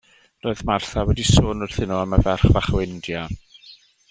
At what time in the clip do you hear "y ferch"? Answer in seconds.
2.19-2.49